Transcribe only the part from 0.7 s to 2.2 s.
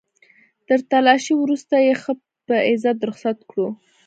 تلاشۍ وروسته يې ښه